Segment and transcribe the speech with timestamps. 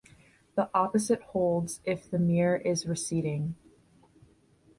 [0.55, 3.53] The opposite holds if the mirror is receding.